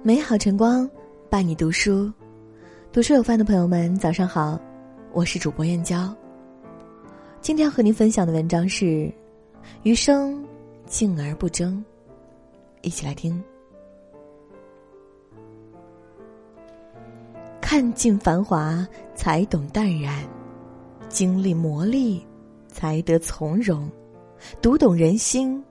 [0.00, 0.88] 美好晨光
[1.28, 2.10] 伴你读书，
[2.92, 4.58] 读书有饭的朋友们，早上好，
[5.12, 6.14] 我是主播燕娇。
[7.40, 8.84] 今天要和您分享的文章是
[9.82, 10.46] 《余生
[10.86, 11.84] 静而不争》，
[12.86, 13.42] 一起来听。
[17.60, 18.86] 看尽繁华，
[19.16, 20.14] 才懂淡然；
[21.08, 22.22] 经历磨砺，
[22.68, 23.90] 才得从容；
[24.62, 25.62] 读懂人心，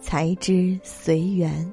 [0.00, 1.72] 才知随缘。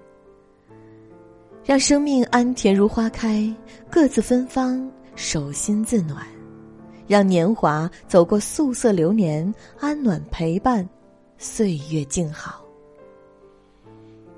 [1.65, 3.51] 让生命安恬如花开，
[3.89, 6.19] 各自芬芳，手心自暖；
[7.07, 10.87] 让年华走过素色流年，安暖陪伴，
[11.39, 12.63] 岁月静好。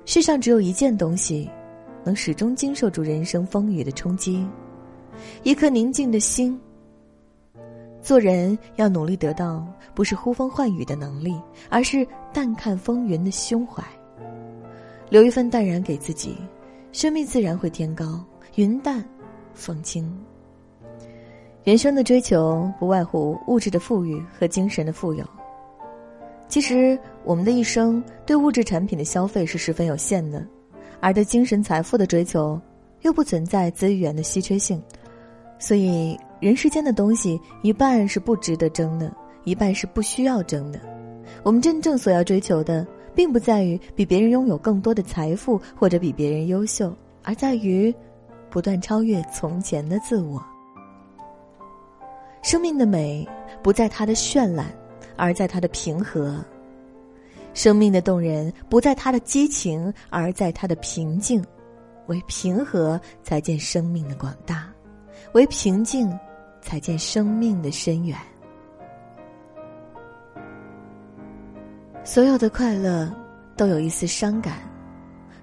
[0.06, 1.50] 世上只有一件东西，
[2.02, 4.48] 能始终经受住人生风雨的冲击，
[5.42, 6.58] 一颗宁静的心。
[8.00, 13.84] 做人要努力得到，不是呼风唤雨的能力，而是淡看风云的胸怀，
[15.10, 16.34] 留一份淡然给自己。
[16.90, 18.24] 生命自然会天高
[18.54, 19.04] 云淡，
[19.52, 20.10] 风轻。
[21.62, 25.24] 人生的追求不外乎物质的富裕和精神的富有。
[26.48, 30.44] 其实，我们的一生对物质产品的消费是十分有限的，
[30.98, 32.58] 而对精神财富的追求
[33.02, 34.82] 又不存在资源的稀缺性。
[35.58, 40.80] 所以，人世间的东西一半是不值得争的，一半是不需要争的。
[41.42, 42.86] 我们真正所要追求的。
[43.18, 47.92] 并不在于比别人拥有更多的财富，或者比别人优秀，而在于
[48.48, 50.40] 不断超越从前的自我。
[52.44, 53.26] 生命的美
[53.60, 54.72] 不在它的绚烂，
[55.16, 56.38] 而在它的平和；
[57.54, 61.44] 生命的动人不在它的激情，而在它的平静。
[62.06, 64.72] 为平和，才见生命的广大；
[65.32, 66.08] 为平静，
[66.62, 68.16] 才见生命的深远。
[72.04, 73.12] 所有的快乐
[73.56, 74.54] 都有一丝伤感，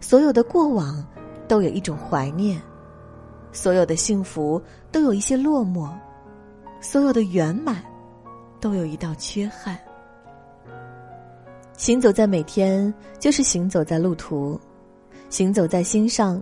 [0.01, 1.05] 所有的过往
[1.47, 2.59] 都有一种怀念，
[3.51, 5.89] 所有的幸福都有一些落寞，
[6.81, 7.83] 所有的圆满
[8.59, 9.77] 都有一道缺憾。
[11.77, 14.59] 行走在每天，就是行走在路途；
[15.29, 16.41] 行走在心上，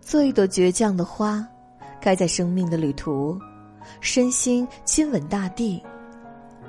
[0.00, 1.46] 做一朵倔强的花，
[2.00, 3.38] 开在生命的旅途。
[4.00, 5.82] 身心亲吻大地，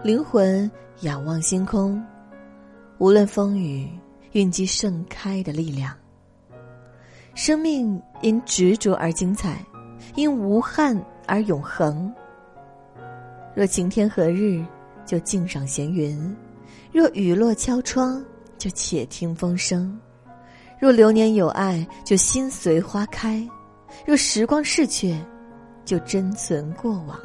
[0.04, 0.70] 灵魂
[1.02, 2.04] 仰望星空。
[3.02, 3.90] 无论风雨，
[4.34, 5.92] 蕴积盛开的力量。
[7.34, 9.66] 生命因执着而精彩，
[10.14, 10.96] 因无憾
[11.26, 12.14] 而永恒。
[13.56, 14.64] 若晴天何日，
[15.04, 16.16] 就静赏闲云；
[16.92, 18.24] 若雨落敲窗，
[18.60, 19.92] 就且听风声；
[20.80, 23.50] 若流年有爱，就心随花开；
[24.06, 25.18] 若时光逝去，
[25.84, 27.20] 就珍存过往。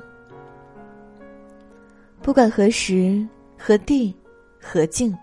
[2.23, 4.17] 不管何时、何地、
[4.59, 5.15] 何境。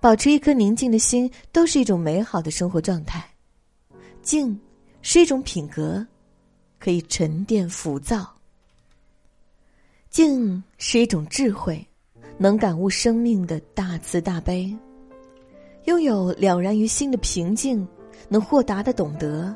[0.00, 3.24] 保持一颗宁静的心，都是一种美好的生活状态。
[4.22, 4.58] 静
[5.00, 6.06] 是一种品格，
[6.78, 8.24] 可以沉淀浮躁；
[10.10, 11.84] 静是一种智慧，
[12.38, 14.72] 能感悟生命的大慈大悲。
[15.86, 17.86] 拥有了然于心的平静，
[18.28, 19.54] 能豁达的懂得，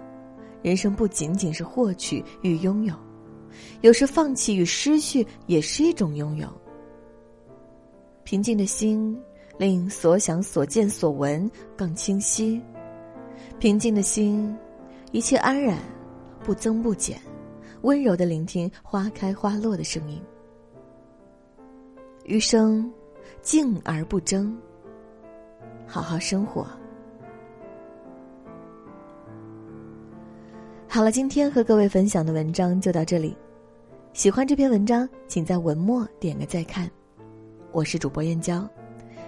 [0.62, 2.94] 人生不仅仅是获取与拥有，
[3.83, 6.48] 有时放弃与失去也是一种拥有。
[8.25, 9.16] 平静的心。
[9.59, 12.61] 令所想所见所闻更清晰，
[13.59, 14.55] 平静的心，
[15.12, 15.78] 一切安然，
[16.44, 17.19] 不增不减，
[17.81, 20.21] 温柔的聆听花开花落的声音。
[22.25, 22.93] 余生，
[23.41, 24.55] 静而不争，
[25.87, 26.66] 好好生活。
[30.89, 33.37] 好了，今天和各位分享的文章就到这里。
[34.12, 36.91] 喜欢这篇文章，请在文末点个再看。
[37.72, 38.69] 我是主播燕娇。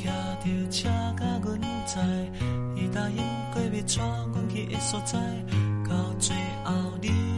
[0.00, 0.88] 骑着车
[1.18, 2.00] 甲阮在，
[2.74, 3.16] 伊答应
[3.52, 5.18] 过要带阮去的所在，
[5.86, 7.29] 到最后你。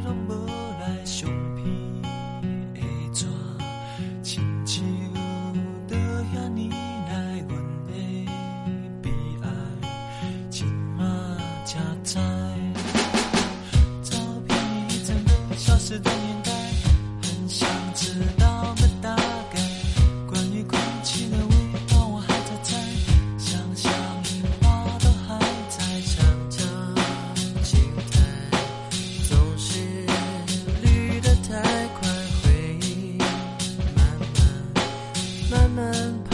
[35.52, 36.31] 慢慢